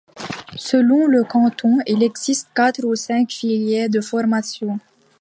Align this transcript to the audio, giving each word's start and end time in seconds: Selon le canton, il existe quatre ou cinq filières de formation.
Selon 0.57 1.05
le 1.05 1.23
canton, 1.23 1.77
il 1.85 2.01
existe 2.01 2.49
quatre 2.55 2.83
ou 2.83 2.95
cinq 2.95 3.29
filières 3.31 3.87
de 3.87 4.01
formation. 4.01 4.79